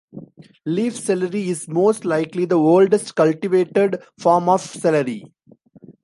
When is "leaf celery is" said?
0.65-1.67